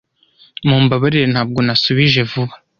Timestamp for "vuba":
2.31-2.53